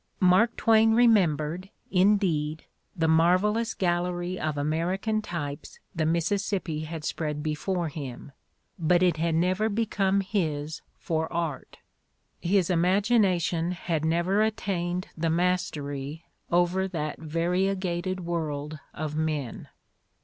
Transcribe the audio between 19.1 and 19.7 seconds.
men.